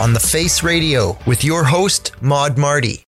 On 0.00 0.14
the 0.14 0.18
Face 0.18 0.62
Radio 0.62 1.18
with 1.26 1.44
your 1.44 1.62
host, 1.62 2.12
Mod 2.22 2.56
Marty. 2.56 3.04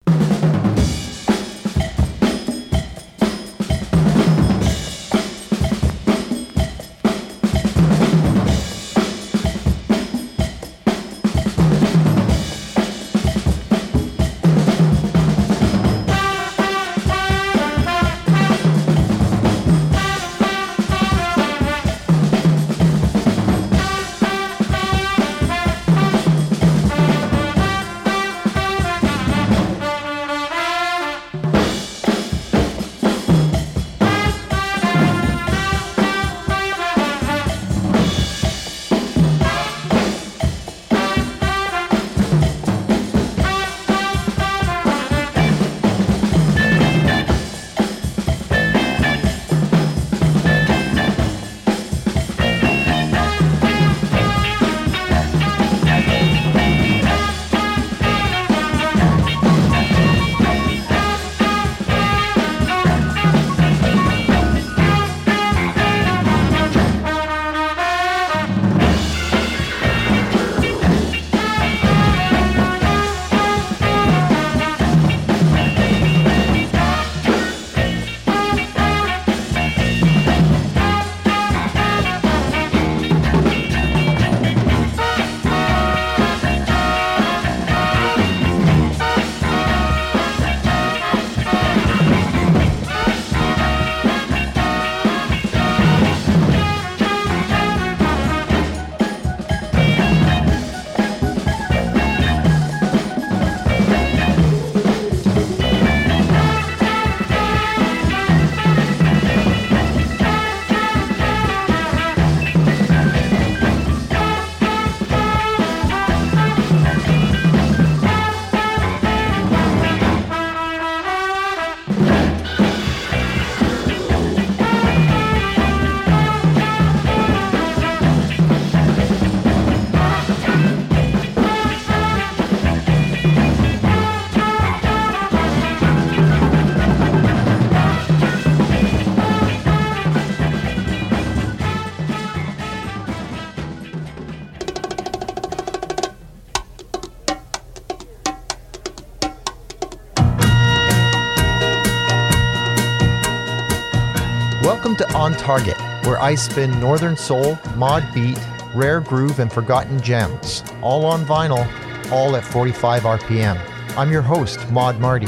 Target, 155.42 155.76
where 156.06 156.20
I 156.22 156.36
spin 156.36 156.80
Northern 156.80 157.18
Soul, 157.18 157.58
Mod 157.76 158.04
Beat, 158.14 158.40
Rare 158.76 159.02
Groove, 159.02 159.40
and 159.40 159.52
Forgotten 159.52 160.00
Gems, 160.00 160.64
all 160.84 161.04
on 161.04 161.26
vinyl, 161.26 161.66
all 162.12 162.36
at 162.36 162.44
45 162.44 163.02
RPM. 163.02 163.60
I'm 163.98 164.12
your 164.12 164.22
host, 164.22 164.70
Mod 164.70 165.00
Marty. 165.00 165.28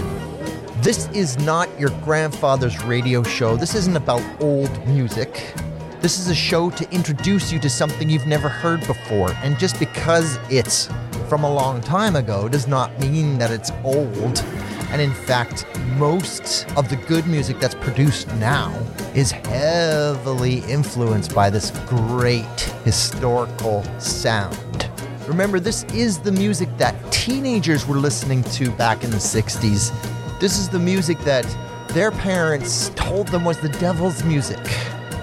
This 0.83 1.09
is 1.13 1.39
not 1.39 1.67
your 1.79 1.89
grandfather's 2.01 2.79
radio 2.83 3.23
show. 3.23 3.55
This 3.55 3.73
isn't 3.73 3.95
about 3.95 4.21
old 4.39 4.87
music. 4.87 5.55
This 5.99 6.19
is 6.19 6.27
a 6.27 6.35
show 6.35 6.69
to 6.69 6.87
introduce 6.91 7.51
you 7.51 7.57
to 7.57 7.69
something 7.69 8.07
you've 8.07 8.27
never 8.27 8.49
heard 8.49 8.85
before. 8.85 9.31
And 9.41 9.57
just 9.57 9.79
because 9.79 10.37
it's 10.47 10.89
from 11.27 11.43
a 11.43 11.51
long 11.51 11.81
time 11.81 12.15
ago 12.15 12.47
does 12.47 12.67
not 12.67 12.97
mean 12.99 13.39
that 13.39 13.49
it's 13.49 13.71
old. 13.83 14.43
And 14.91 15.01
in 15.01 15.11
fact, 15.11 15.65
most 15.97 16.67
of 16.77 16.87
the 16.89 16.97
good 16.97 17.25
music 17.25 17.59
that's 17.59 17.73
produced 17.73 18.31
now 18.35 18.71
is 19.15 19.31
heavily 19.31 20.59
influenced 20.69 21.35
by 21.35 21.49
this 21.49 21.71
great 21.87 22.59
historical 22.83 23.83
sound. 23.99 24.89
Remember, 25.27 25.59
this 25.59 25.83
is 25.93 26.19
the 26.19 26.31
music 26.31 26.69
that 26.77 26.95
teenagers 27.11 27.87
were 27.87 27.97
listening 27.97 28.43
to 28.43 28.71
back 28.71 29.03
in 29.03 29.11
the 29.11 29.17
60s. 29.17 29.91
This 30.39 30.57
is 30.57 30.67
the 30.67 30.79
music 30.79 31.19
that 31.19 31.45
their 31.89 32.11
parents 32.11 32.89
told 32.95 33.27
them 33.27 33.45
was 33.45 33.59
the 33.59 33.69
devil's 33.69 34.23
music. 34.23 34.63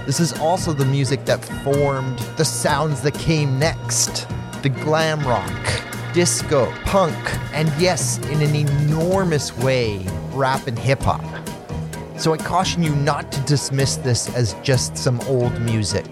This 0.06 0.20
is 0.20 0.32
also 0.38 0.72
the 0.72 0.84
music 0.84 1.24
that 1.24 1.44
formed 1.62 2.18
the 2.36 2.44
sounds 2.44 3.02
that 3.02 3.14
came 3.14 3.58
next 3.58 4.26
the 4.62 4.68
glam 4.68 5.20
rock, 5.20 6.12
disco, 6.12 6.70
punk, 6.84 7.16
and 7.54 7.72
yes, 7.80 8.18
in 8.28 8.42
an 8.42 8.54
enormous 8.54 9.56
way, 9.56 9.98
rap 10.32 10.66
and 10.66 10.78
hip 10.78 11.00
hop. 11.00 11.39
So 12.20 12.34
I 12.34 12.36
caution 12.36 12.82
you 12.82 12.94
not 12.96 13.32
to 13.32 13.40
dismiss 13.46 13.96
this 13.96 14.28
as 14.34 14.52
just 14.62 14.94
some 14.94 15.18
old 15.22 15.58
music, 15.62 16.04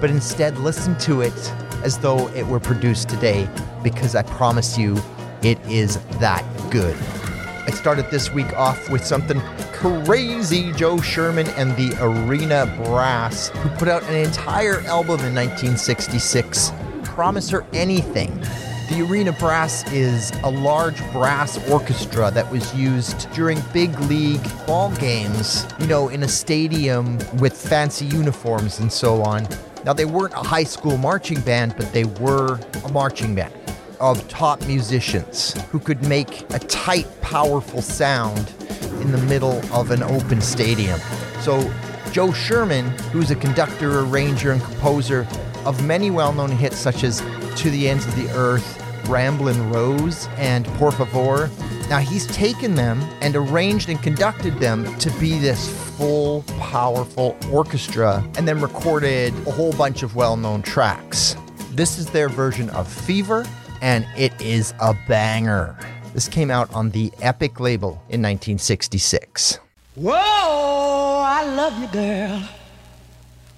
but 0.00 0.08
instead 0.08 0.56
listen 0.60 0.96
to 1.00 1.20
it 1.20 1.52
as 1.82 1.98
though 1.98 2.28
it 2.28 2.46
were 2.46 2.58
produced 2.58 3.10
today, 3.10 3.46
because 3.82 4.14
I 4.14 4.22
promise 4.22 4.78
you, 4.78 4.96
it 5.42 5.58
is 5.68 5.98
that 6.18 6.42
good. 6.70 6.96
I 6.96 7.72
started 7.72 8.10
this 8.10 8.32
week 8.32 8.50
off 8.54 8.88
with 8.88 9.04
something 9.04 9.38
crazy 9.74 10.72
Joe 10.72 10.98
Sherman 10.98 11.48
and 11.58 11.76
the 11.76 11.94
Arena 12.02 12.64
Brass, 12.82 13.48
who 13.48 13.68
put 13.76 13.88
out 13.88 14.02
an 14.04 14.14
entire 14.14 14.80
album 14.86 15.20
in 15.20 15.34
1966. 15.34 16.72
Promise 17.02 17.50
Her 17.50 17.66
Anything. 17.74 18.42
The 18.90 19.00
Arena 19.00 19.32
Brass 19.32 19.90
is 19.92 20.30
a 20.42 20.50
large 20.50 20.98
brass 21.10 21.56
orchestra 21.70 22.30
that 22.32 22.50
was 22.50 22.74
used 22.74 23.32
during 23.32 23.58
big 23.72 23.98
league 24.00 24.42
ball 24.66 24.90
games, 24.96 25.66
you 25.80 25.86
know, 25.86 26.10
in 26.10 26.22
a 26.22 26.28
stadium 26.28 27.18
with 27.38 27.56
fancy 27.56 28.04
uniforms 28.04 28.80
and 28.80 28.92
so 28.92 29.22
on. 29.22 29.48
Now, 29.84 29.94
they 29.94 30.04
weren't 30.04 30.34
a 30.34 30.46
high 30.46 30.64
school 30.64 30.98
marching 30.98 31.40
band, 31.40 31.74
but 31.78 31.92
they 31.94 32.04
were 32.04 32.60
a 32.84 32.92
marching 32.92 33.34
band 33.34 33.54
of 34.00 34.28
top 34.28 34.64
musicians 34.66 35.54
who 35.70 35.78
could 35.78 36.02
make 36.06 36.42
a 36.52 36.58
tight, 36.58 37.06
powerful 37.22 37.80
sound 37.80 38.52
in 39.00 39.12
the 39.12 39.18
middle 39.18 39.60
of 39.72 39.92
an 39.92 40.02
open 40.02 40.42
stadium. 40.42 41.00
So, 41.40 41.72
Joe 42.12 42.32
Sherman, 42.32 42.90
who's 43.10 43.30
a 43.30 43.36
conductor, 43.36 44.00
arranger, 44.00 44.52
and 44.52 44.62
composer 44.62 45.26
of 45.64 45.82
many 45.84 46.10
well 46.10 46.32
known 46.32 46.50
hits 46.50 46.76
such 46.76 47.02
as 47.02 47.20
To 47.56 47.70
the 47.70 47.88
Ends 47.88 48.06
of 48.06 48.14
the 48.14 48.30
Earth, 48.36 48.73
Ramblin' 49.08 49.70
Rose, 49.70 50.28
and 50.36 50.66
Por 50.78 50.92
Favor, 50.92 51.50
now 51.88 51.98
he's 51.98 52.26
taken 52.28 52.74
them 52.74 53.00
and 53.20 53.36
arranged 53.36 53.88
and 53.88 54.02
conducted 54.02 54.58
them 54.58 54.84
to 54.98 55.10
be 55.20 55.38
this 55.38 55.68
full, 55.96 56.42
powerful 56.58 57.36
orchestra 57.52 58.24
and 58.36 58.48
then 58.48 58.60
recorded 58.60 59.32
a 59.46 59.50
whole 59.50 59.72
bunch 59.72 60.02
of 60.02 60.16
well 60.16 60.36
known 60.36 60.62
tracks. 60.62 61.36
This 61.72 61.98
is 61.98 62.06
their 62.10 62.28
version 62.28 62.70
of 62.70 62.86
Fever, 62.86 63.46
and 63.82 64.06
it 64.16 64.32
is 64.40 64.74
a 64.80 64.94
banger. 65.08 65.76
This 66.14 66.28
came 66.28 66.50
out 66.50 66.72
on 66.72 66.90
the 66.90 67.12
Epic 67.20 67.58
label 67.58 67.90
in 68.08 68.22
1966. 68.22 69.58
Whoa, 69.96 70.12
I 70.14 71.44
love 71.44 71.78
you, 71.80 71.88
girl. 71.88 72.48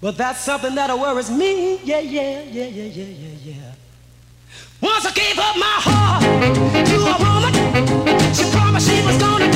But 0.00 0.16
that's 0.16 0.40
something 0.40 0.75
that 0.75 0.96
worries 0.98 1.31
me. 1.31 1.76
Yeah, 1.82 2.00
yeah, 2.00 2.43
yeah, 2.43 2.66
yeah, 2.66 2.84
yeah, 2.84 3.04
yeah, 3.04 3.28
yeah. 3.44 3.65
Once 4.82 5.06
I 5.06 5.12
gave 5.12 5.38
up 5.38 5.56
my 5.56 5.76
heart 5.81 6.23
to 6.87 6.96
a 6.96 7.17
woman, 7.25 8.34
she 8.34 8.44
promised 8.50 8.90
she 8.90 9.02
was 9.06 9.17
gonna 9.17 9.56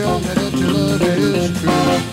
tell 0.00 0.18
me 0.20 0.26
that 0.28 0.52
your 0.54 0.70
love 0.70 1.02
is 1.02 1.60
true. 1.60 2.09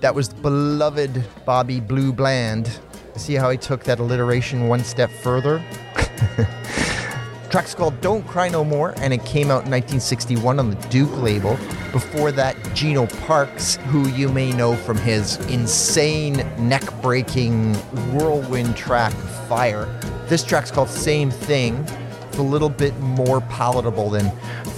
That 0.00 0.14
was 0.14 0.28
beloved 0.28 1.24
Bobby 1.46 1.80
Blue 1.80 2.12
Bland. 2.12 2.78
See 3.16 3.32
how 3.34 3.48
he 3.48 3.56
took 3.56 3.84
that 3.84 4.00
alliteration 4.00 4.68
one 4.68 4.84
step 4.84 5.10
further? 5.10 5.64
Track's 7.50 7.74
called 7.74 7.98
Don't 8.02 8.26
Cry 8.26 8.50
No 8.50 8.64
More, 8.64 8.92
and 8.98 9.14
it 9.14 9.24
came 9.24 9.46
out 9.46 9.64
in 9.64 9.70
1961 9.70 10.58
on 10.58 10.68
the 10.68 10.76
Duke 10.88 11.16
label. 11.22 11.56
Before 11.92 12.32
that, 12.32 12.56
Gino 12.74 13.06
Parks, 13.06 13.76
who 13.88 14.08
you 14.08 14.30
may 14.30 14.50
know 14.50 14.74
from 14.74 14.96
his 14.96 15.36
insane 15.50 16.36
neck 16.58 16.82
breaking 17.02 17.74
whirlwind 18.14 18.76
track 18.76 19.12
Fire. 19.46 19.84
This 20.26 20.42
track's 20.42 20.70
called 20.70 20.88
Same 20.88 21.30
Thing. 21.30 21.84
It's 22.28 22.38
a 22.38 22.42
little 22.42 22.70
bit 22.70 22.98
more 22.98 23.42
palatable 23.42 24.08
than 24.08 24.30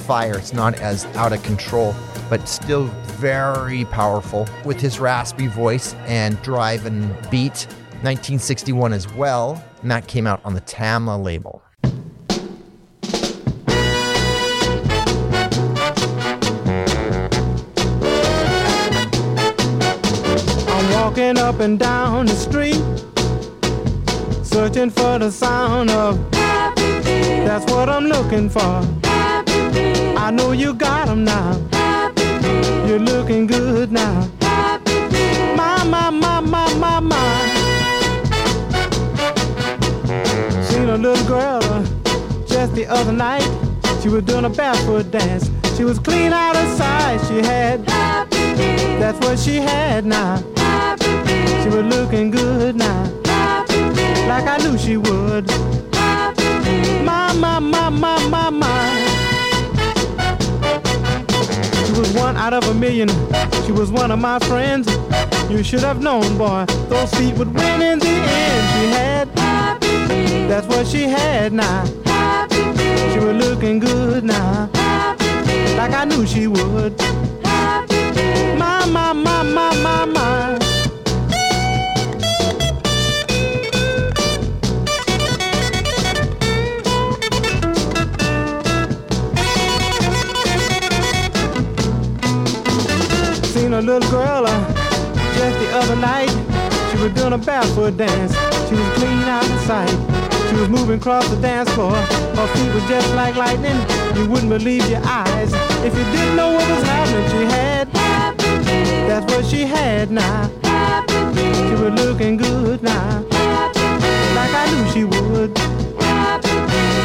Fire. 0.06 0.37
It's 0.37 0.52
not 0.52 0.75
as 0.80 1.04
out 1.14 1.33
of 1.33 1.40
control, 1.44 1.94
but 2.28 2.49
still 2.49 2.87
very 3.16 3.85
powerful 3.87 4.49
with 4.64 4.80
his 4.80 4.99
raspy 4.99 5.47
voice 5.47 5.94
and 6.06 6.40
drive 6.42 6.85
and 6.85 7.09
beat. 7.30 7.68
1961 8.02 8.92
as 8.92 9.11
well, 9.14 9.64
and 9.83 9.90
that 9.90 10.06
came 10.09 10.26
out 10.26 10.40
on 10.44 10.52
the 10.52 10.61
Tamla 10.62 11.23
label. 11.23 11.63
Walking 21.16 21.38
up 21.38 21.61
and 21.61 21.78
down 21.78 22.26
the 22.26 22.35
street, 22.35 22.83
searching 24.44 24.90
for 24.90 25.16
the 25.21 25.30
sound 25.30 25.88
of 25.90 26.18
happy 26.35 26.83
That's 27.47 27.64
what 27.71 27.88
I'm 27.88 28.06
looking 28.06 28.50
for. 28.50 28.83
Happy 29.04 30.16
I 30.16 30.33
know 30.33 30.50
you 30.50 30.75
got 30.75 31.09
'em 31.09 31.23
now. 31.23 31.56
Happy 31.71 32.25
You're 32.88 32.99
looking 32.99 33.47
good 33.47 33.92
now. 33.92 34.28
Happy 34.40 35.06
My, 35.56 35.85
my, 35.85 36.11
my, 36.11 36.40
my, 36.40 36.75
my, 36.75 36.99
my. 36.99 37.38
Seen 40.68 40.88
a 40.88 40.99
little 40.99 41.26
girl 41.28 41.61
uh, 41.62 41.85
just 42.44 42.75
the 42.75 42.87
other 42.88 43.12
night. 43.12 43.49
She 44.02 44.09
was 44.09 44.25
doing 44.25 44.47
a 44.47 44.50
barefoot 44.50 45.12
dance. 45.12 45.49
She 45.76 45.85
was 45.85 46.00
clean 46.00 46.33
out 46.33 46.56
of 46.56 46.66
sight. 46.76 47.21
She 47.28 47.37
had 47.37 47.87
that's 48.99 49.18
what 49.25 49.38
she 49.38 49.56
had 49.56 50.06
now. 50.06 50.53
She 51.64 51.71
was 51.71 51.87
looking 51.87 52.30
good 52.30 52.76
now. 52.76 53.04
Like 54.28 54.47
I 54.47 54.59
knew 54.62 54.76
she 54.76 54.99
would. 54.99 55.49
My, 57.02 57.33
my, 57.33 57.59
my, 57.59 57.88
my, 57.88 58.28
my, 58.28 58.50
my. 58.50 58.90
She 61.87 61.92
was 61.99 62.12
one 62.12 62.37
out 62.37 62.52
of 62.52 62.68
a 62.68 62.75
million. 62.75 63.09
She 63.64 63.73
was 63.73 63.90
one 63.90 64.11
of 64.11 64.18
my 64.18 64.38
friends. 64.40 64.87
You 65.49 65.62
should 65.62 65.80
have 65.80 66.02
known, 66.02 66.37
boy. 66.37 66.66
Those 66.90 67.11
feet 67.14 67.35
would 67.38 67.54
win 67.54 67.80
in 67.80 67.99
the 67.99 68.09
end. 68.09 68.64
She 68.75 68.87
had. 68.99 69.35
That's 70.47 70.66
what 70.66 70.87
she 70.87 71.04
had 71.04 71.54
now. 71.54 71.87
She 73.11 73.21
was 73.21 73.37
looking 73.42 73.78
good 73.78 74.23
now. 74.23 74.68
Like 75.78 75.94
I 75.94 76.04
knew 76.04 76.26
she 76.26 76.47
would. 76.47 76.99
My, 78.59 78.85
my, 78.85 79.14
my, 79.14 79.42
my, 79.42 79.83
my. 79.83 79.94
Barefoot 97.45 97.97
dance. 97.97 98.33
She 98.69 98.75
was 98.75 98.89
clean 98.95 99.23
out 99.23 99.45
of 99.45 99.61
sight. 99.61 99.91
She 100.49 100.57
was 100.57 100.69
moving 100.69 100.99
across 100.99 101.29
the 101.29 101.37
dance 101.37 101.71
floor. 101.75 101.95
Her 101.95 102.47
feet 102.55 102.73
were 102.73 102.89
just 102.89 103.15
like 103.15 103.37
lightning. 103.37 103.77
You 104.17 104.29
wouldn't 104.29 104.51
believe 104.51 104.89
your 104.89 105.03
eyes 105.05 105.53
if 105.85 105.97
you 105.97 106.05
didn't 106.13 106.37
know 106.37 106.53
what 106.53 106.69
was 106.69 106.83
happening. 106.85 107.29
She 107.31 107.45
had. 107.45 107.93
That's 109.09 109.33
what 109.33 109.45
she 109.45 109.63
had 109.63 110.11
now. 110.11 110.49
She 111.35 111.75
was 111.83 111.93
looking 111.93 112.37
good 112.37 112.83
now. 112.83 113.21
Like 114.35 114.53
I 114.55 114.67
knew 114.73 114.93
she 114.93 115.05
would. 115.05 115.57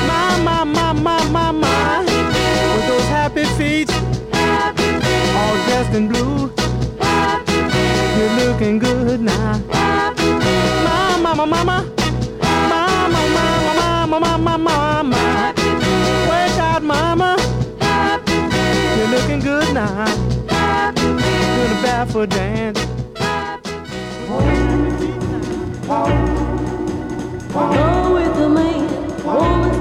My, 0.07 0.39
my, 0.43 0.63
my, 0.63 0.93
my, 0.93 1.23
my, 1.29 1.51
my. 1.51 1.99
With 1.99 2.87
those 2.87 3.07
happy 3.07 3.43
feet. 3.57 3.91
All 5.39 5.55
dressed 5.65 5.93
in 5.93 6.07
blue. 6.07 6.51
You're 8.17 8.47
looking 8.47 8.79
good 8.79 9.21
now. 9.21 9.61
Mama, 11.29 11.45
mama, 11.45 11.63
mama. 11.63 11.85
Mama, 12.41 13.21
mama, 14.09 14.19
mama, 14.19 14.57
mama. 14.57 15.53
Wake 16.27 16.57
out, 16.57 16.81
mama. 16.81 17.37
You're 18.97 19.07
looking 19.09 19.39
good 19.39 19.71
now. 19.71 20.05
Doing 20.95 21.19
a 21.19 21.81
barefoot 21.83 22.29
dance. 22.31 22.79
Go 27.53 28.13
with 28.13 28.35
the 28.35 28.49
man, 28.49 29.23
woman's 29.23 29.78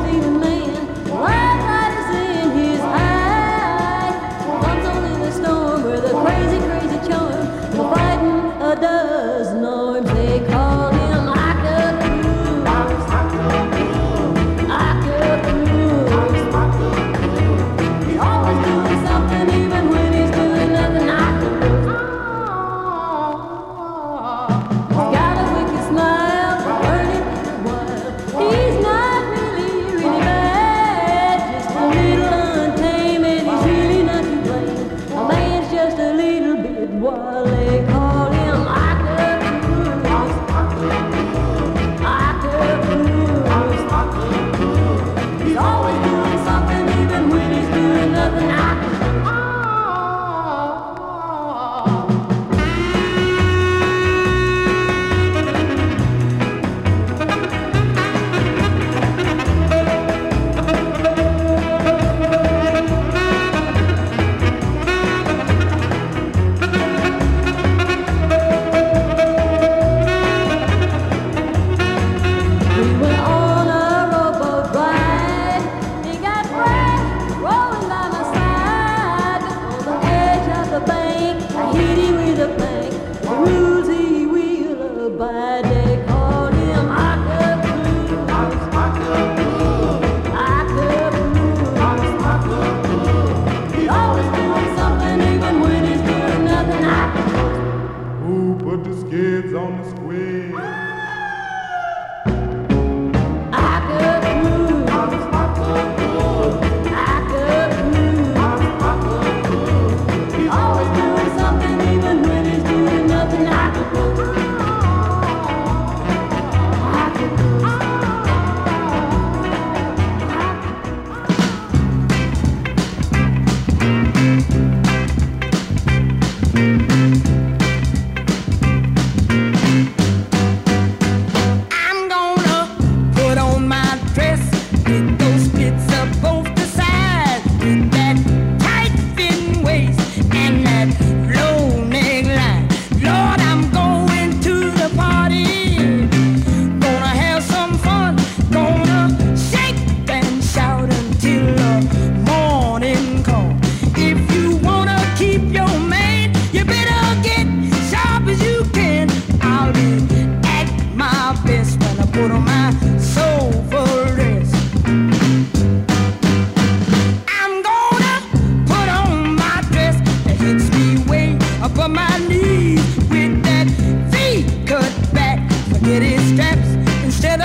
instead 177.19 177.41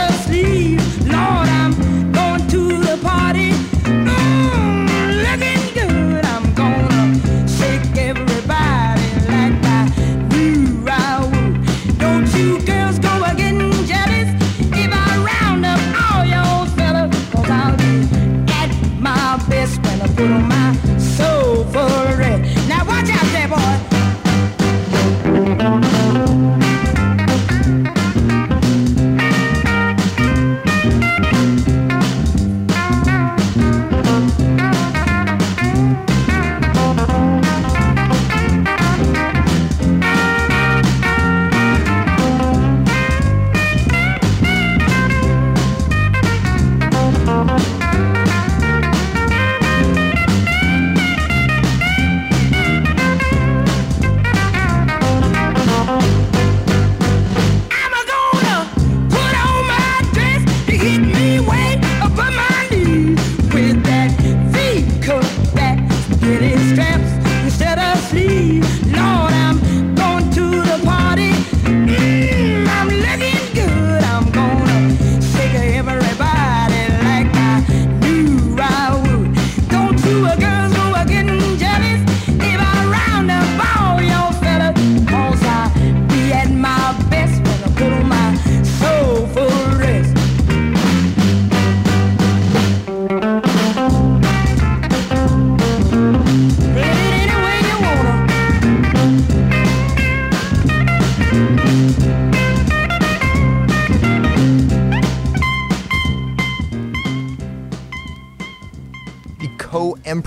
Lord, 1.07 1.47
I 1.47 1.62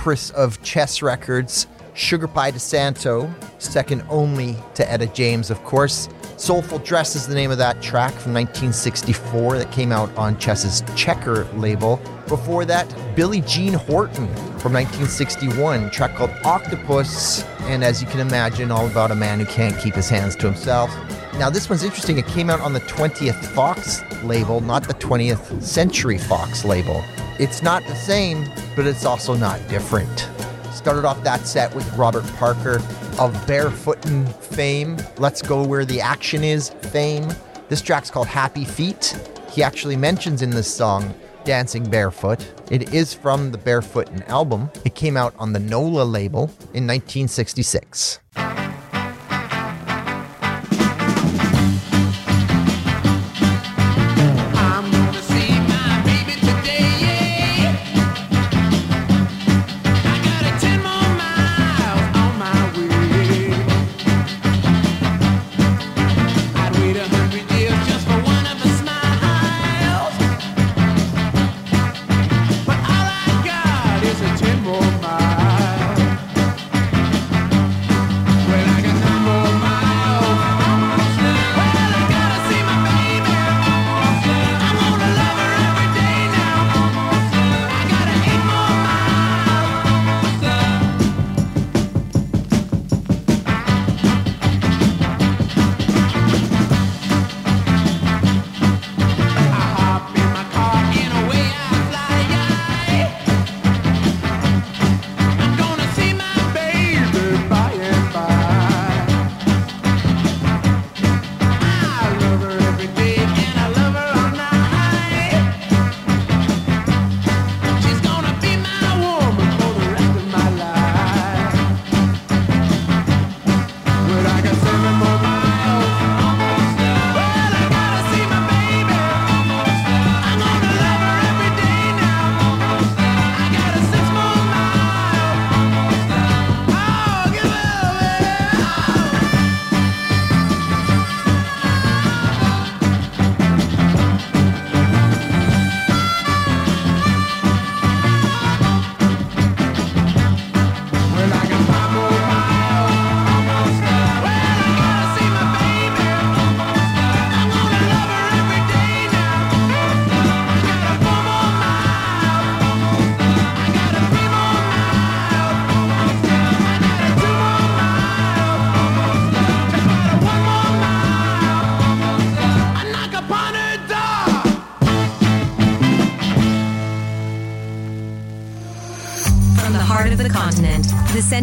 empress 0.07 0.31
of 0.31 0.62
chess 0.62 1.03
records, 1.03 1.66
Sugar 1.95 2.29
Pie 2.29 2.53
DeSanto, 2.53 3.29
second 3.61 4.05
only 4.09 4.55
to 4.75 4.88
Etta 4.88 5.09
James, 5.09 5.51
of 5.51 5.61
course. 5.64 6.09
Soulful 6.37 6.79
Dress 6.79 7.16
is 7.16 7.27
the 7.27 7.35
name 7.35 7.51
of 7.51 7.59
that 7.59 7.83
track 7.83 8.12
from 8.12 8.33
1964 8.33 9.59
that 9.59 9.73
came 9.73 9.90
out 9.90 10.16
on 10.16 10.38
Chess's 10.38 10.85
Checker 10.95 11.45
label. 11.55 12.01
Before 12.29 12.64
that, 12.66 12.87
Billie 13.16 13.40
Jean 13.40 13.73
Horton 13.73 14.29
from 14.61 14.75
1961, 14.75 15.90
track 15.90 16.14
called 16.14 16.31
Octopus, 16.45 17.42
and 17.62 17.83
as 17.83 18.01
you 18.01 18.07
can 18.07 18.21
imagine, 18.21 18.71
all 18.71 18.87
about 18.87 19.11
a 19.11 19.16
man 19.16 19.40
who 19.40 19.47
can't 19.47 19.77
keep 19.77 19.97
his 19.97 20.09
hands 20.09 20.37
to 20.37 20.47
himself. 20.47 20.88
Now, 21.35 21.51
this 21.51 21.69
one's 21.69 21.83
interesting. 21.83 22.16
It 22.16 22.29
came 22.29 22.49
out 22.49 22.61
on 22.61 22.75
the 22.75 22.81
20th 22.83 23.45
Fox 23.47 24.05
label, 24.23 24.61
not 24.61 24.87
the 24.87 24.95
20th 24.95 25.61
Century 25.64 26.16
Fox 26.16 26.64
label. 26.64 27.03
It's 27.38 27.62
not 27.62 27.85
the 27.85 27.94
same, 27.94 28.51
but 28.75 28.87
it's 28.87 29.05
also 29.05 29.35
not 29.35 29.61
different. 29.68 30.31
Started 30.72 31.05
off 31.05 31.22
that 31.22 31.46
set 31.46 31.75
with 31.75 31.87
Robert 31.94 32.27
Parker 32.37 32.77
of 33.18 33.46
Barefootin' 33.46 34.25
fame, 34.27 34.96
Let's 35.18 35.42
Go 35.42 35.62
Where 35.62 35.85
the 35.85 36.01
Action 36.01 36.42
Is 36.42 36.70
fame. 36.70 37.31
This 37.68 37.83
track's 37.83 38.11
called 38.11 38.27
Happy 38.27 38.64
Feet. 38.64 39.18
He 39.51 39.62
actually 39.62 39.96
mentions 39.96 40.40
in 40.40 40.49
this 40.49 40.72
song 40.72 41.14
Dancing 41.44 41.85
Barefoot. 41.85 42.51
It 42.70 42.94
is 42.94 43.12
from 43.12 43.53
the 43.53 43.59
Barefootin' 43.59 44.22
album. 44.25 44.70
It 44.87 44.94
came 44.94 45.18
out 45.18 45.35
on 45.38 45.53
the 45.53 45.61
NOLA 45.61 46.05
label 46.05 46.44
in 46.72 46.87
1966. 46.87 48.20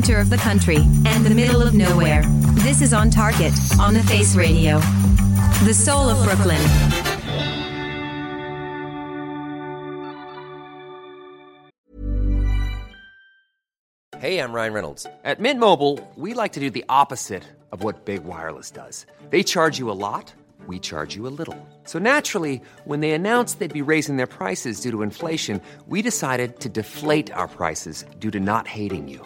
Center 0.04 0.20
of 0.20 0.30
the 0.30 0.38
country, 0.38 0.80
and 1.06 1.26
the 1.26 1.34
middle 1.34 1.62
of 1.62 1.74
nowhere. 1.74 2.24
This 2.56 2.82
is 2.82 2.94
On 2.94 3.10
Target, 3.10 3.54
on 3.80 3.94
the 3.94 4.04
Face 4.04 4.36
Radio. 4.36 4.80
The 5.64 5.74
soul 5.74 6.10
of 6.10 6.22
Brooklyn. 6.26 6.62
Hey, 14.20 14.40
I'm 14.40 14.52
Ryan 14.52 14.74
Reynolds. 14.74 15.08
At 15.24 15.40
Mint 15.40 15.60
Mobile, 15.60 16.00
we 16.18 16.34
like 16.34 16.54
to 16.54 16.60
do 16.60 16.70
the 16.70 16.84
opposite 16.90 17.44
of 17.72 17.82
what 17.82 18.04
Big 18.04 18.26
Wireless 18.26 18.72
does. 18.72 19.06
They 19.30 19.42
charge 19.42 19.80
you 19.80 19.90
a 19.90 19.96
lot, 19.96 20.34
we 20.68 20.80
charge 20.80 21.16
you 21.16 21.28
a 21.28 21.36
little. 21.40 21.58
So 21.86 22.00
naturally, 22.00 22.62
when 22.84 23.00
they 23.00 23.12
announced 23.12 23.60
they'd 23.60 23.72
be 23.72 23.82
raising 23.82 24.18
their 24.18 24.28
prices 24.28 24.82
due 24.82 24.92
to 24.92 25.02
inflation, 25.02 25.62
we 25.88 26.02
decided 26.02 26.60
to 26.60 26.68
deflate 26.68 27.32
our 27.32 27.48
prices 27.48 28.04
due 28.20 28.32
to 28.32 28.40
not 28.42 28.68
hating 28.68 29.08
you. 29.08 29.26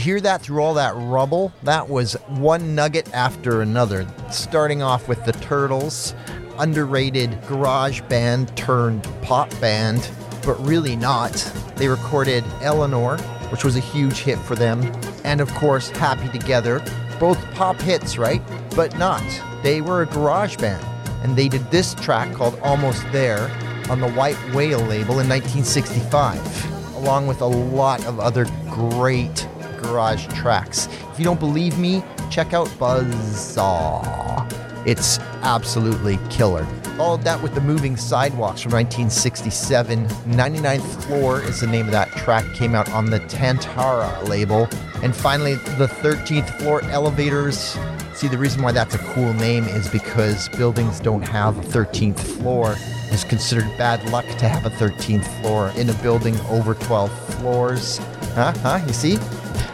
Hear 0.00 0.18
that 0.22 0.40
through 0.40 0.62
all 0.62 0.72
that 0.74 0.94
rubble? 0.96 1.52
That 1.62 1.90
was 1.90 2.14
one 2.28 2.74
nugget 2.74 3.12
after 3.12 3.60
another. 3.60 4.06
Starting 4.30 4.80
off 4.82 5.08
with 5.08 5.22
the 5.26 5.32
Turtles, 5.32 6.14
underrated 6.58 7.38
garage 7.46 8.00
band 8.08 8.56
turned 8.56 9.06
pop 9.20 9.50
band, 9.60 10.10
but 10.42 10.54
really 10.66 10.96
not. 10.96 11.32
They 11.76 11.86
recorded 11.86 12.44
Elenore, 12.62 13.20
which 13.50 13.62
was 13.62 13.76
a 13.76 13.80
huge 13.80 14.20
hit 14.20 14.38
for 14.38 14.54
them, 14.54 14.90
and 15.22 15.38
of 15.42 15.50
course 15.50 15.90
Happy 15.90 16.30
Together. 16.30 16.82
Both 17.18 17.38
pop 17.52 17.78
hits, 17.78 18.16
right? 18.16 18.40
But 18.74 18.96
not. 18.96 19.22
They 19.62 19.82
were 19.82 20.00
a 20.00 20.06
garage 20.06 20.56
band, 20.56 20.82
and 21.22 21.36
they 21.36 21.50
did 21.50 21.70
this 21.70 21.94
track 21.94 22.32
called 22.32 22.58
Almost 22.62 23.04
There 23.12 23.50
on 23.90 24.00
the 24.00 24.10
White 24.12 24.38
Whale 24.54 24.80
label 24.80 25.20
in 25.20 25.28
1965, 25.28 26.96
along 26.96 27.26
with 27.26 27.42
a 27.42 27.46
lot 27.46 28.02
of 28.06 28.18
other 28.18 28.46
great 28.70 29.46
garage 29.82 30.26
tracks. 30.28 30.86
If 31.12 31.18
you 31.18 31.24
don't 31.24 31.40
believe 31.40 31.78
me, 31.78 32.02
check 32.30 32.52
out 32.52 32.68
Buzzsaw. 32.68 34.46
It's 34.86 35.18
absolutely 35.42 36.18
killer. 36.30 36.64
Followed 36.96 37.22
that 37.22 37.42
with 37.42 37.54
the 37.54 37.60
Moving 37.60 37.96
Sidewalks 37.96 38.62
from 38.62 38.72
1967. 38.72 40.06
99th 40.06 41.04
Floor 41.04 41.42
is 41.42 41.60
the 41.60 41.66
name 41.66 41.86
of 41.86 41.92
that 41.92 42.10
track, 42.12 42.44
came 42.54 42.74
out 42.74 42.90
on 42.92 43.06
the 43.06 43.20
Tantara 43.20 44.26
label. 44.28 44.68
And 45.02 45.14
finally, 45.14 45.54
the 45.54 45.86
13th 45.86 46.58
Floor 46.58 46.82
Elevators. 46.84 47.78
See, 48.14 48.28
the 48.28 48.36
reason 48.36 48.62
why 48.62 48.72
that's 48.72 48.94
a 48.94 48.98
cool 48.98 49.32
name 49.34 49.64
is 49.64 49.88
because 49.88 50.48
buildings 50.50 51.00
don't 51.00 51.22
have 51.22 51.58
a 51.58 51.62
13th 51.62 52.18
floor. 52.18 52.74
It's 53.10 53.24
considered 53.24 53.64
bad 53.78 54.04
luck 54.10 54.26
to 54.26 54.48
have 54.48 54.66
a 54.66 54.70
13th 54.70 55.24
floor 55.40 55.72
in 55.76 55.88
a 55.88 55.94
building 55.94 56.38
over 56.50 56.74
12 56.74 57.10
floors. 57.36 57.98
Huh? 58.34 58.52
Huh? 58.58 58.80
You 58.86 58.92
see? 58.92 59.16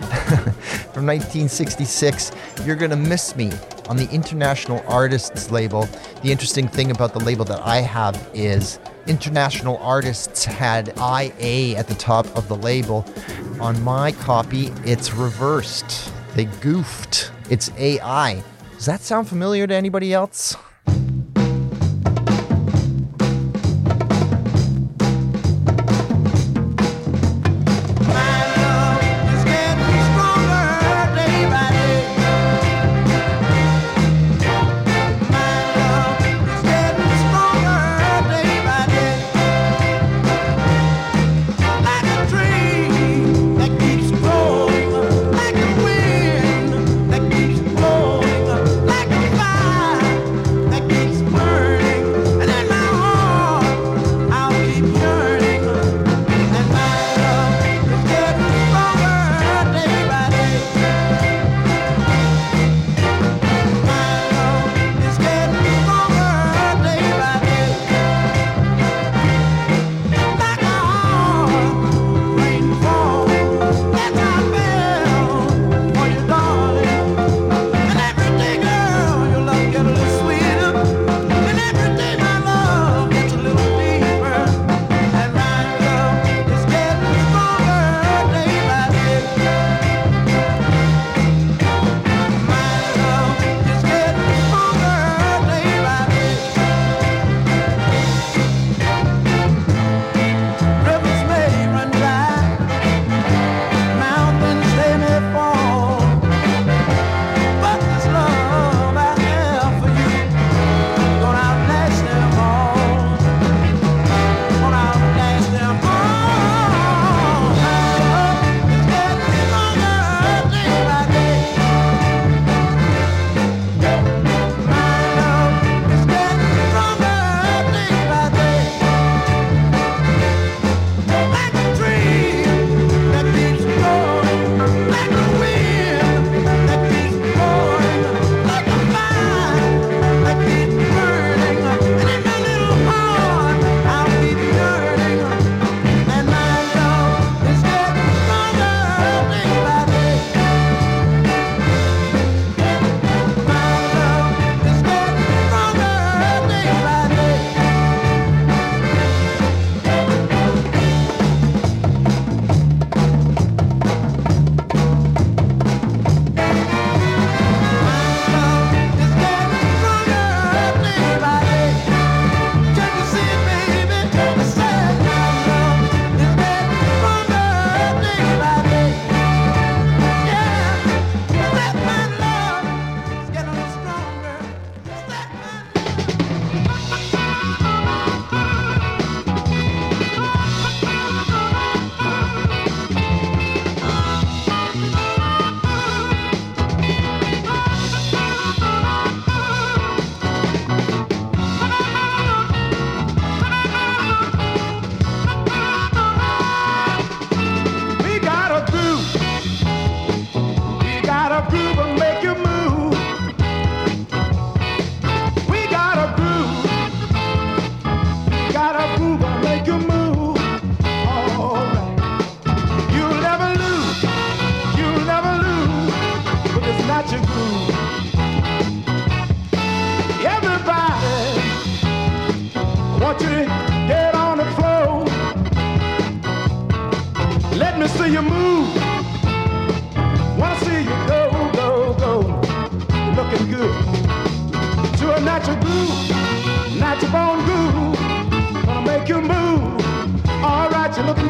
From 0.92 1.06
1966, 1.06 2.32
You're 2.64 2.76
Gonna 2.76 2.96
Miss 2.96 3.34
Me 3.34 3.50
on 3.88 3.96
the 3.96 4.08
International 4.10 4.84
Artists 4.86 5.50
label. 5.50 5.88
The 6.22 6.30
interesting 6.30 6.68
thing 6.68 6.90
about 6.90 7.12
the 7.12 7.20
label 7.20 7.44
that 7.46 7.60
I 7.66 7.78
have 7.78 8.30
is 8.32 8.78
International 9.06 9.78
Artists 9.78 10.44
had 10.44 10.88
IA 10.98 11.76
at 11.76 11.88
the 11.88 11.96
top 11.96 12.26
of 12.36 12.46
the 12.48 12.56
label. 12.56 13.04
On 13.60 13.82
my 13.82 14.12
copy, 14.12 14.72
it's 14.84 15.12
reversed. 15.12 16.12
They 16.34 16.44
goofed. 16.44 17.32
It's 17.50 17.70
AI. 17.76 18.42
Does 18.74 18.86
that 18.86 19.00
sound 19.00 19.28
familiar 19.28 19.66
to 19.66 19.74
anybody 19.74 20.12
else? 20.14 20.56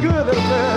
Good, 0.01 0.27
little 0.27 0.43
girl. 0.49 0.76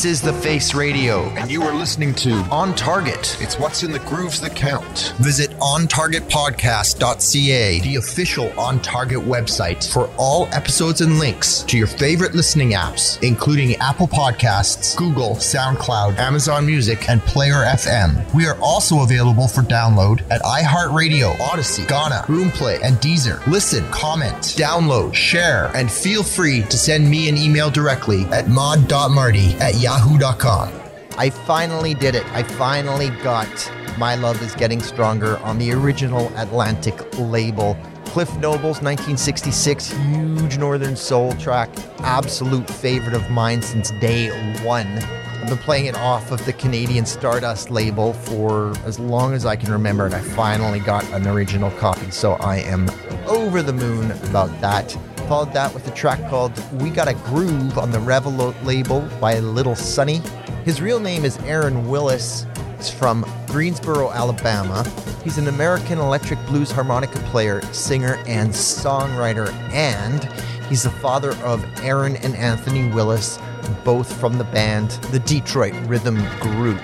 This 0.00 0.12
is 0.12 0.22
The 0.22 0.32
Face 0.32 0.72
Radio, 0.72 1.24
and 1.36 1.50
you 1.50 1.62
are 1.62 1.74
listening 1.74 2.14
to 2.14 2.30
On 2.50 2.74
Target. 2.74 3.36
It's 3.38 3.58
what's 3.58 3.82
in 3.82 3.92
the 3.92 3.98
grooves 3.98 4.40
that 4.40 4.56
count. 4.56 5.12
Visit 5.18 5.50
OnTargetPodcast.ca, 5.58 7.80
the 7.80 7.96
official 7.96 8.50
On 8.58 8.80
Target 8.80 9.18
website 9.18 9.86
for 9.92 10.08
all 10.16 10.48
episodes 10.52 11.02
and 11.02 11.18
links 11.18 11.64
to 11.64 11.76
your 11.76 11.86
favorite 11.86 12.34
listening 12.34 12.70
apps, 12.70 13.22
including 13.22 13.76
Apple 13.76 14.08
Podcasts, 14.08 14.96
Google, 14.96 15.34
SoundCloud, 15.34 16.16
Amazon 16.16 16.64
Music, 16.64 17.10
and 17.10 17.20
Player 17.20 17.66
FM. 17.66 18.32
We 18.32 18.46
are 18.46 18.56
also 18.62 19.02
available 19.02 19.48
for 19.48 19.60
download 19.60 20.22
at 20.30 20.40
iHeartRadio, 20.40 21.38
Odysee, 21.40 21.84
Gaana, 21.84 22.24
Boomplay, 22.24 22.80
and 22.82 22.96
Deezer. 22.96 23.46
Listen, 23.46 23.86
comment, 23.90 24.56
download, 24.56 25.12
share, 25.12 25.70
and 25.74 25.92
feel 25.92 26.22
free 26.22 26.62
to 26.62 26.78
send 26.78 27.06
me 27.06 27.28
an 27.28 27.36
email 27.36 27.68
directly 27.68 28.24
at 28.32 28.48
mod.marty 28.48 29.56
at 29.56 29.74
yahoo.com. 29.90 30.70
I 31.18 31.30
finally 31.30 31.94
did 31.94 32.14
it. 32.14 32.24
I 32.32 32.44
finally 32.44 33.10
got 33.24 33.72
My 33.98 34.14
Love 34.14 34.40
is 34.40 34.54
Getting 34.54 34.80
Stronger 34.80 35.38
on 35.38 35.58
the 35.58 35.72
original 35.72 36.30
Atlantic 36.36 36.94
label. 37.18 37.76
Cliff 38.04 38.32
Nobles 38.36 38.82
1966 38.82 39.90
huge 39.90 40.58
Northern 40.58 40.94
Soul 40.94 41.32
track, 41.32 41.68
absolute 42.04 42.70
favorite 42.70 43.14
of 43.14 43.28
mine 43.30 43.62
since 43.62 43.90
day 44.00 44.28
one. 44.62 44.86
I've 44.86 45.48
been 45.48 45.58
playing 45.58 45.86
it 45.86 45.96
off 45.96 46.30
of 46.30 46.44
the 46.44 46.52
Canadian 46.52 47.04
Stardust 47.04 47.72
label 47.72 48.12
for 48.12 48.72
as 48.84 49.00
long 49.00 49.32
as 49.34 49.44
I 49.44 49.56
can 49.56 49.72
remember, 49.72 50.06
and 50.06 50.14
I 50.14 50.20
finally 50.20 50.78
got 50.78 51.04
an 51.12 51.26
original 51.26 51.72
copy, 51.72 52.12
so 52.12 52.34
I 52.34 52.58
am 52.58 52.88
over 53.26 53.60
the 53.60 53.72
moon 53.72 54.12
about 54.12 54.60
that. 54.60 54.96
Followed 55.30 55.52
that 55.52 55.72
with 55.72 55.86
a 55.86 55.92
track 55.92 56.18
called 56.28 56.52
We 56.82 56.90
Got 56.90 57.06
a 57.06 57.14
Groove 57.14 57.78
on 57.78 57.92
the 57.92 58.00
Revel 58.00 58.32
label 58.64 59.08
by 59.20 59.38
Little 59.38 59.76
Sonny. 59.76 60.20
His 60.64 60.82
real 60.82 60.98
name 60.98 61.24
is 61.24 61.38
Aaron 61.44 61.86
Willis. 61.88 62.46
He's 62.78 62.90
from 62.90 63.24
Greensboro, 63.46 64.10
Alabama. 64.10 64.84
He's 65.22 65.38
an 65.38 65.46
American 65.46 66.00
electric 66.00 66.44
blues 66.46 66.72
harmonica 66.72 67.20
player, 67.30 67.62
singer, 67.72 68.16
and 68.26 68.50
songwriter, 68.50 69.52
and 69.72 70.24
he's 70.68 70.82
the 70.82 70.90
father 70.90 71.36
of 71.44 71.64
Aaron 71.84 72.16
and 72.16 72.34
Anthony 72.34 72.90
Willis, 72.90 73.38
both 73.84 74.12
from 74.18 74.36
the 74.36 74.42
band 74.42 74.90
the 75.12 75.20
Detroit 75.20 75.74
Rhythm 75.86 76.16
Group. 76.40 76.80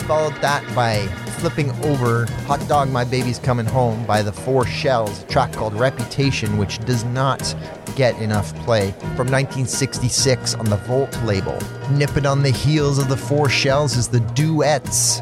Followed 0.00 0.34
that 0.42 0.64
by 0.74 1.06
flipping 1.38 1.70
over 1.84 2.26
Hot 2.46 2.66
Dog 2.68 2.90
My 2.90 3.04
Baby's 3.04 3.38
Coming 3.38 3.66
Home 3.66 4.04
by 4.04 4.20
the 4.22 4.32
Four 4.32 4.66
Shells, 4.66 5.24
track 5.24 5.52
called 5.52 5.74
Reputation, 5.74 6.58
which 6.58 6.78
does 6.80 7.04
not 7.04 7.54
get 7.94 8.20
enough 8.20 8.54
play, 8.64 8.90
from 9.16 9.28
1966 9.30 10.54
on 10.54 10.66
the 10.66 10.76
Volt 10.76 11.16
label. 11.24 11.58
Nipping 11.90 12.26
on 12.26 12.42
the 12.42 12.50
heels 12.50 12.98
of 12.98 13.08
the 13.08 13.16
Four 13.16 13.48
Shells 13.48 13.96
is 13.96 14.08
the 14.08 14.20
Duets. 14.20 15.20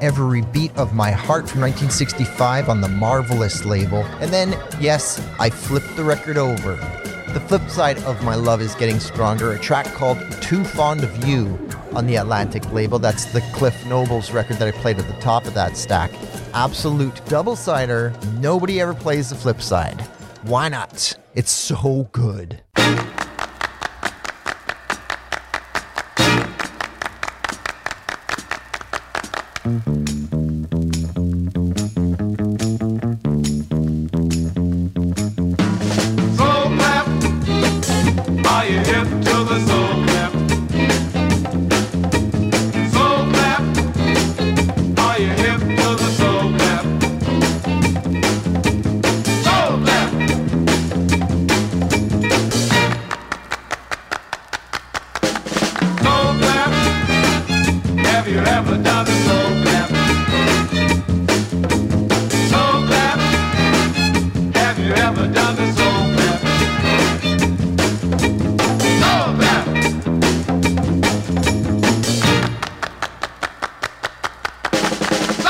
Every 0.00 0.42
Beat 0.42 0.76
of 0.76 0.92
My 0.92 1.10
Heart 1.10 1.48
from 1.48 1.60
1965 1.60 2.68
on 2.68 2.80
the 2.80 2.88
Marvelous 2.88 3.64
label. 3.64 4.04
And 4.20 4.32
then, 4.32 4.58
yes, 4.80 5.24
I 5.38 5.50
flipped 5.50 5.96
the 5.96 6.04
record 6.04 6.36
over. 6.36 6.76
The 7.32 7.40
flip 7.40 7.68
side 7.68 7.98
of 8.04 8.22
My 8.22 8.34
Love 8.36 8.60
is 8.60 8.74
Getting 8.76 9.00
Stronger, 9.00 9.52
a 9.52 9.58
track 9.58 9.86
called 9.86 10.18
Too 10.40 10.62
Fond 10.62 11.02
of 11.02 11.26
You 11.26 11.58
on 11.92 12.06
the 12.06 12.16
Atlantic 12.16 12.70
label. 12.72 12.98
That's 12.98 13.24
the 13.32 13.40
Cliff 13.52 13.84
Nobles 13.86 14.30
record 14.30 14.58
that 14.58 14.68
I 14.68 14.72
played 14.72 14.98
at 14.98 15.06
the 15.06 15.20
top 15.20 15.46
of 15.46 15.54
that 15.54 15.76
stack. 15.76 16.12
Absolute 16.52 17.24
double 17.26 17.56
sider. 17.56 18.12
Nobody 18.38 18.80
ever 18.80 18.94
plays 18.94 19.30
the 19.30 19.34
flip 19.34 19.60
side. 19.60 20.04
Why 20.44 20.68
not? 20.68 21.16
It's 21.34 21.50
so 21.50 22.10
good. 22.12 22.60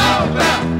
Soul 0.04 0.73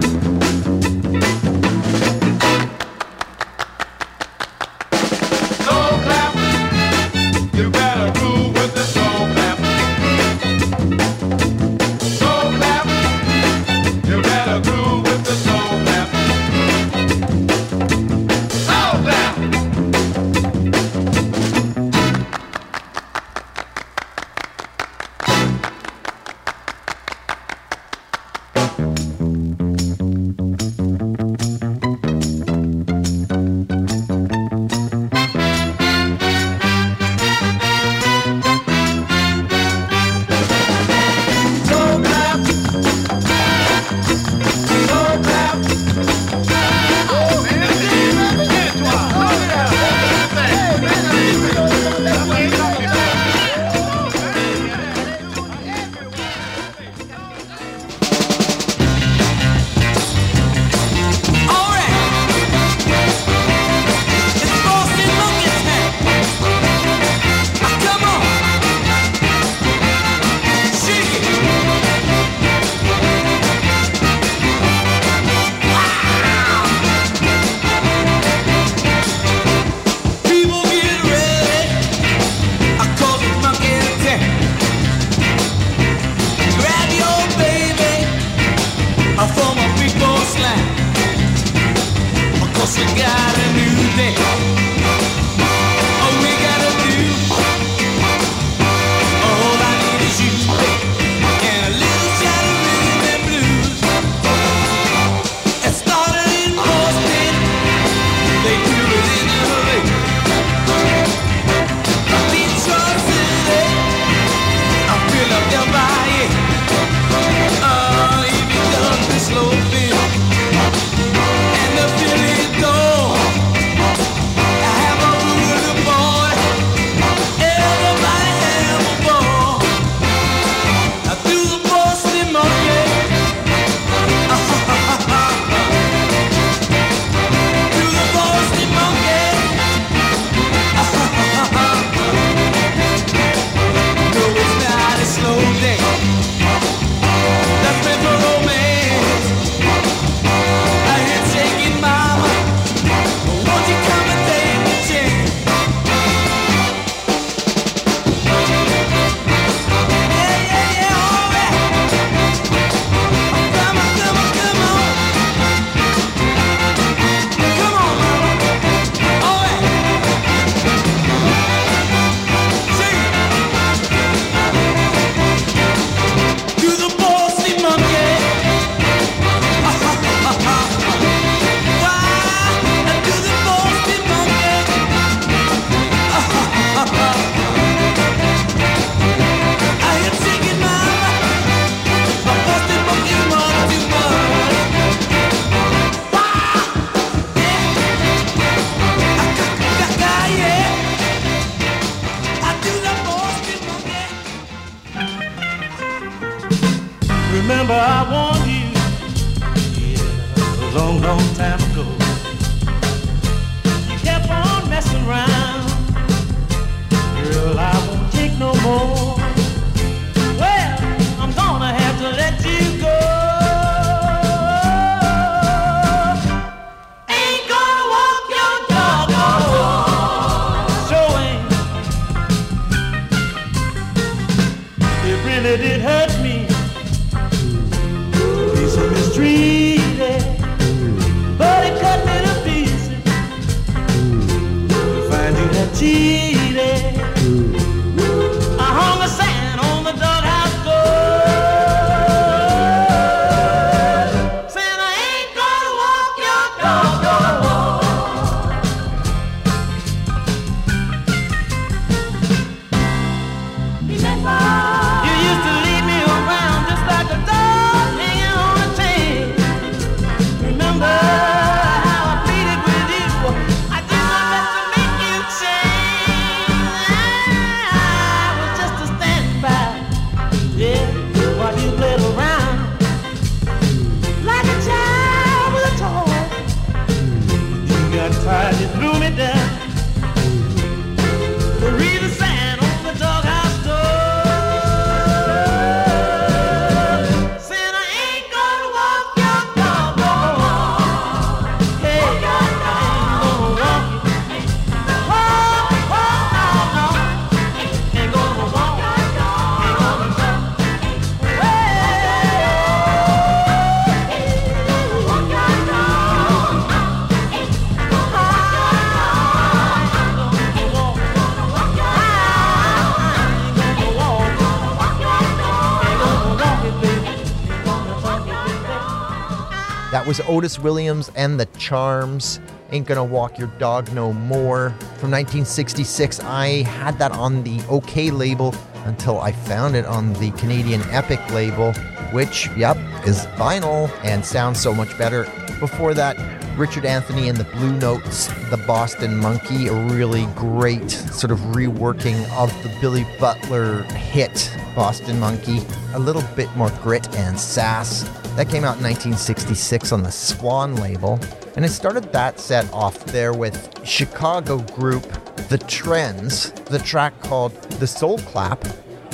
was 330.19 330.29
Otis 330.29 330.61
Williams 330.61 331.11
and 331.17 331.41
the 331.41 331.47
Charms. 331.59 332.39
Ain't 332.71 332.87
Gonna 332.87 333.03
Walk 333.03 333.37
Your 333.37 333.49
Dog 333.59 333.93
No 333.93 334.13
More 334.13 334.71
from 334.99 335.11
1966. 335.11 336.21
I 336.21 336.63
had 336.63 337.01
that 337.01 337.11
on 337.11 337.43
the 337.43 337.59
Okeh 337.63 338.17
label 338.17 338.55
until 338.85 339.21
I 339.21 339.33
found 339.33 339.75
it 339.75 339.85
on 339.87 340.13
the 340.15 340.31
Canadian 340.33 340.83
Epic 340.91 341.19
label, 341.33 341.73
which, 342.13 342.49
yep, 342.57 342.77
is 343.05 343.27
vinyl 343.39 343.91
and 344.05 344.25
sounds 344.25 344.61
so 344.61 344.73
much 344.73 344.97
better. 344.97 345.25
Before 345.59 345.95
that, 345.95 346.17
Richard 346.57 346.85
Anthony 346.85 347.29
and 347.29 347.37
the 347.37 347.45
Blue 347.45 347.77
Notes, 347.77 348.29
the 348.51 348.63
Boston 348.69 349.17
Monkey, 349.17 349.67
a 349.67 349.75
really 349.75 350.27
great 350.37 350.93
sort 350.93 351.33
of 351.33 351.41
reworking 351.41 352.23
of 352.39 352.53
the 352.63 352.73
Billy 352.81 353.05
Butler 353.19 353.83
hit 353.95 354.57
Boston 354.75 355.21
Monkey, 355.21 355.61
a 355.95 355.99
little 355.99 356.23
bit 356.35 356.55
more 356.57 356.71
grit 356.83 357.15
and 357.17 357.39
sass. 357.39 358.03
That 358.37 358.49
came 358.49 358.65
out 358.65 358.79
in 358.79 358.83
1966 358.83 359.93
on 359.93 360.03
the 360.03 360.11
Swan 360.11 360.77
label. 360.77 361.21
And 361.57 361.65
I 361.65 361.69
started 361.69 362.13
that 362.13 362.41
set 362.41 362.71
off 362.73 363.05
there 363.07 363.33
with 363.33 363.87
Chicago 363.87 364.59
group 364.59 365.03
The 365.49 365.59
Trends, 365.59 366.51
the 366.51 366.81
track 366.81 367.19
called 367.21 367.53
The 367.79 367.87
Soul 367.87 368.19
Clap, 368.19 368.65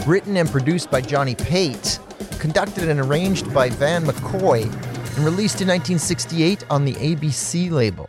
written 0.07 0.37
and 0.39 0.49
produced 0.49 0.91
by 0.91 1.03
Johnny 1.03 1.35
Pate, 1.35 1.99
conducted 2.39 2.89
and 2.89 3.01
arranged 3.01 3.53
by 3.53 3.69
Van 3.69 4.05
McCoy, 4.05 4.65
and 4.65 5.25
released 5.25 5.61
in 5.61 5.69
1968 5.69 6.65
on 6.71 6.85
the 6.85 6.95
ABC 6.95 7.71
label. 7.71 8.09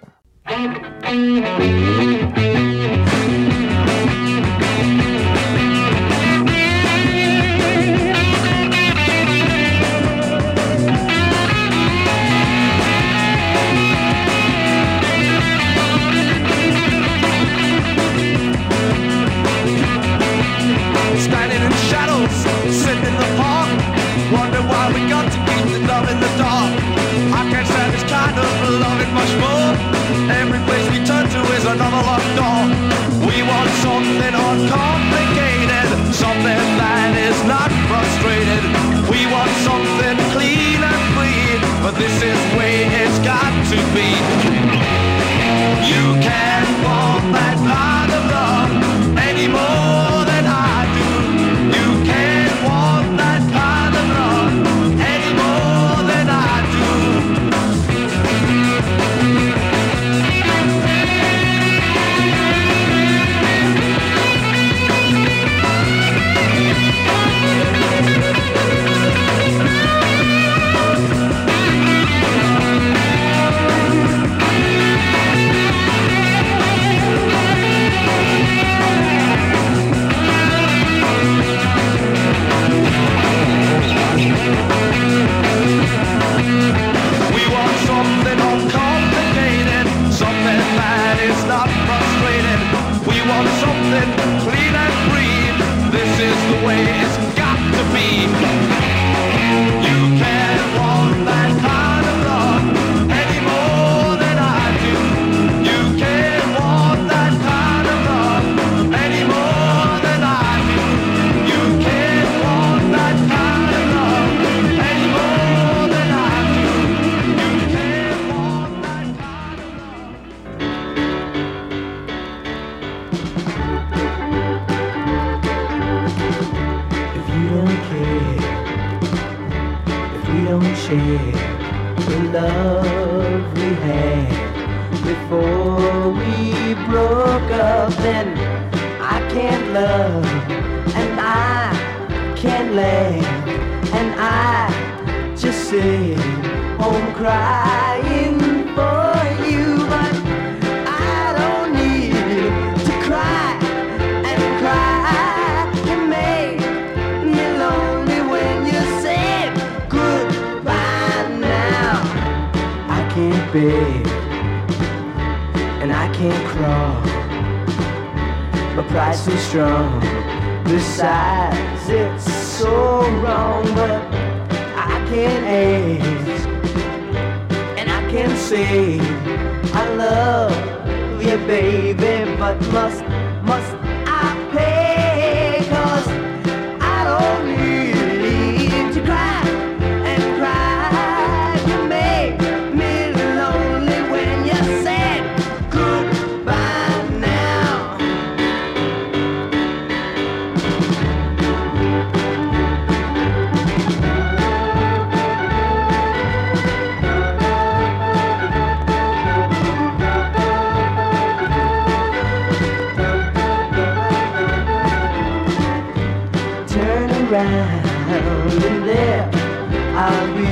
I'll 219.94 220.36
be 220.36 220.46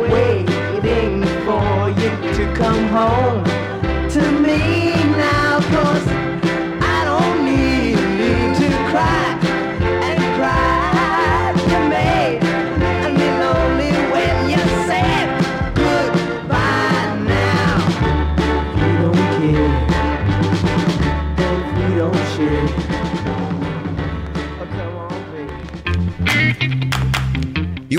waiting 0.00 1.24
for 1.44 1.90
you 1.90 2.34
to 2.34 2.54
come 2.54 2.88
home 2.88 3.55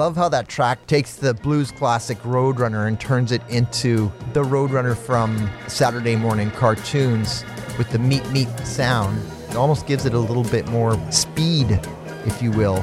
love 0.00 0.16
how 0.16 0.30
that 0.30 0.48
track 0.48 0.86
takes 0.86 1.16
the 1.16 1.34
blues 1.34 1.70
classic 1.70 2.16
Roadrunner 2.20 2.88
and 2.88 2.98
turns 2.98 3.32
it 3.32 3.42
into 3.50 4.10
the 4.32 4.42
Roadrunner 4.42 4.96
from 4.96 5.50
Saturday 5.68 6.16
morning 6.16 6.50
cartoons 6.52 7.44
with 7.76 7.90
the 7.90 7.98
meat 7.98 8.26
meat 8.30 8.48
sound. 8.60 9.22
It 9.50 9.56
almost 9.56 9.86
gives 9.86 10.06
it 10.06 10.14
a 10.14 10.18
little 10.18 10.44
bit 10.44 10.66
more 10.68 10.98
speed, 11.12 11.78
if 12.24 12.40
you 12.40 12.50
will, 12.50 12.82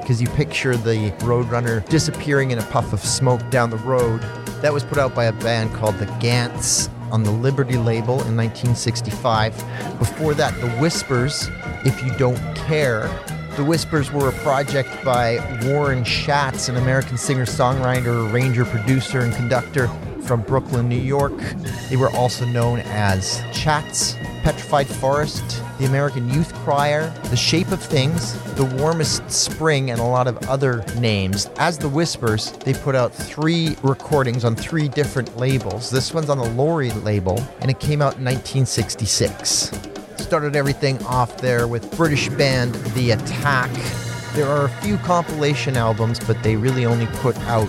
because 0.00 0.22
you 0.22 0.28
picture 0.28 0.78
the 0.78 1.10
Roadrunner 1.18 1.86
disappearing 1.90 2.52
in 2.52 2.58
a 2.58 2.64
puff 2.68 2.94
of 2.94 3.00
smoke 3.00 3.50
down 3.50 3.68
the 3.68 3.76
road. 3.76 4.22
That 4.62 4.72
was 4.72 4.82
put 4.82 4.96
out 4.96 5.14
by 5.14 5.26
a 5.26 5.34
band 5.34 5.74
called 5.74 5.98
the 5.98 6.06
Gants 6.20 6.88
on 7.12 7.22
the 7.22 7.32
Liberty 7.32 7.76
label 7.76 8.22
in 8.22 8.34
1965. 8.34 9.54
Before 9.98 10.32
that, 10.32 10.58
the 10.62 10.70
Whispers, 10.80 11.50
If 11.84 12.02
You 12.02 12.16
Don't 12.16 12.40
Care. 12.56 13.10
The 13.56 13.64
Whispers 13.64 14.12
were 14.12 14.28
a 14.28 14.32
project 14.32 15.02
by 15.02 15.38
Warren 15.64 16.04
Schatz, 16.04 16.68
an 16.68 16.76
American 16.76 17.16
singer 17.16 17.46
songwriter, 17.46 18.30
arranger, 18.30 18.66
producer, 18.66 19.20
and 19.20 19.34
conductor 19.34 19.88
from 20.20 20.42
Brooklyn, 20.42 20.90
New 20.90 21.00
York. 21.00 21.32
They 21.88 21.96
were 21.96 22.10
also 22.10 22.44
known 22.44 22.80
as 22.80 23.42
Chats, 23.54 24.12
Petrified 24.42 24.86
Forest, 24.86 25.62
the 25.78 25.86
American 25.86 26.28
Youth 26.28 26.52
Choir, 26.64 27.08
The 27.30 27.36
Shape 27.36 27.72
of 27.72 27.82
Things, 27.82 28.34
The 28.56 28.66
Warmest 28.66 29.30
Spring, 29.30 29.90
and 29.90 30.00
a 30.00 30.04
lot 30.04 30.28
of 30.28 30.36
other 30.50 30.84
names. 31.00 31.46
As 31.56 31.78
The 31.78 31.88
Whispers, 31.88 32.52
they 32.58 32.74
put 32.74 32.94
out 32.94 33.14
three 33.14 33.74
recordings 33.82 34.44
on 34.44 34.54
three 34.54 34.86
different 34.86 35.34
labels. 35.38 35.90
This 35.90 36.12
one's 36.12 36.28
on 36.28 36.36
the 36.36 36.50
Laurie 36.50 36.90
label, 36.90 37.42
and 37.60 37.70
it 37.70 37.80
came 37.80 38.02
out 38.02 38.18
in 38.18 38.24
1966. 38.26 39.95
Started 40.18 40.56
everything 40.56 41.02
off 41.04 41.36
there 41.38 41.68
with 41.68 41.96
British 41.96 42.28
band 42.30 42.74
The 42.94 43.12
Attack. 43.12 43.70
There 44.34 44.48
are 44.48 44.64
a 44.64 44.68
few 44.82 44.98
compilation 44.98 45.76
albums, 45.76 46.18
but 46.18 46.42
they 46.42 46.56
really 46.56 46.84
only 46.84 47.06
put 47.18 47.38
out 47.42 47.68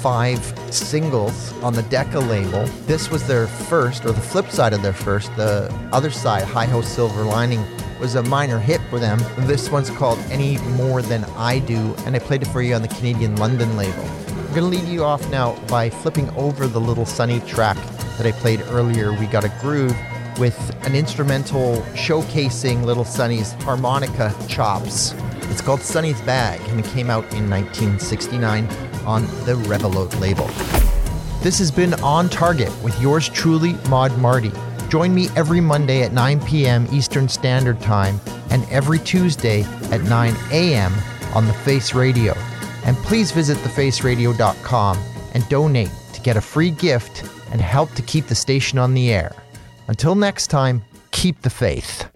five 0.00 0.40
singles 0.72 1.52
on 1.62 1.72
the 1.72 1.82
Decca 1.84 2.20
label. 2.20 2.64
This 2.86 3.10
was 3.10 3.26
their 3.26 3.48
first, 3.48 4.04
or 4.04 4.12
the 4.12 4.20
flip 4.20 4.50
side 4.50 4.72
of 4.72 4.82
their 4.82 4.92
first. 4.92 5.34
The 5.36 5.72
other 5.92 6.10
side, 6.10 6.44
Hi 6.44 6.64
Ho 6.66 6.80
Silver 6.80 7.24
Lining, 7.24 7.64
was 7.98 8.14
a 8.14 8.22
minor 8.22 8.58
hit 8.58 8.80
for 8.88 9.00
them. 9.00 9.18
This 9.40 9.70
one's 9.70 9.90
called 9.90 10.18
Any 10.30 10.58
More 10.58 11.02
Than 11.02 11.24
I 11.36 11.58
Do, 11.58 11.94
and 12.04 12.14
I 12.14 12.20
played 12.20 12.42
it 12.42 12.48
for 12.48 12.62
you 12.62 12.74
on 12.74 12.82
the 12.82 12.88
Canadian 12.88 13.36
London 13.36 13.76
label. 13.76 14.04
I'm 14.28 14.54
gonna 14.54 14.66
lead 14.66 14.84
you 14.84 15.02
off 15.02 15.28
now 15.30 15.58
by 15.66 15.90
flipping 15.90 16.30
over 16.30 16.68
the 16.68 16.80
Little 16.80 17.06
Sonny 17.06 17.40
track 17.40 17.76
that 18.16 18.26
I 18.26 18.32
played 18.32 18.60
earlier. 18.68 19.12
We 19.12 19.26
got 19.26 19.44
a 19.44 19.52
groove 19.60 19.96
with 20.38 20.74
an 20.86 20.94
instrumental 20.94 21.82
showcasing 21.94 22.84
Little 22.84 23.04
Sonny's 23.04 23.52
harmonica 23.62 24.34
chops. 24.48 25.14
It's 25.50 25.60
called 25.60 25.80
Sonny's 25.80 26.20
Bag, 26.22 26.60
and 26.68 26.80
it 26.80 26.86
came 26.86 27.10
out 27.10 27.24
in 27.32 27.48
1969 27.48 28.66
on 29.06 29.22
the 29.44 29.54
Revilot 29.66 30.18
label. 30.20 30.46
This 31.42 31.58
has 31.58 31.70
been 31.70 31.94
On 32.02 32.28
Target 32.28 32.72
with 32.82 33.00
yours 33.00 33.28
truly, 33.28 33.74
Mod 33.88 34.16
Marty. 34.18 34.52
Join 34.88 35.14
me 35.14 35.28
every 35.36 35.60
Monday 35.60 36.02
at 36.02 36.12
9 36.12 36.40
p.m. 36.40 36.86
Eastern 36.92 37.28
Standard 37.28 37.80
Time 37.80 38.20
and 38.50 38.64
every 38.70 38.98
Tuesday 38.98 39.62
at 39.90 40.02
9 40.02 40.34
a.m. 40.50 40.92
on 41.34 41.46
The 41.46 41.52
Face 41.52 41.94
Radio. 41.94 42.34
And 42.84 42.96
please 42.98 43.30
visit 43.30 43.56
thefaceradio.com 43.58 44.98
and 45.34 45.48
donate 45.48 45.90
to 46.12 46.20
get 46.20 46.36
a 46.36 46.40
free 46.40 46.70
gift 46.70 47.24
and 47.52 47.60
help 47.60 47.92
to 47.94 48.02
keep 48.02 48.26
the 48.26 48.34
station 48.34 48.78
on 48.78 48.94
the 48.94 49.12
air. 49.12 49.34
Until 49.88 50.14
next 50.14 50.46
time, 50.48 50.82
keep 51.10 51.42
the 51.42 51.50
faith. 51.50 52.15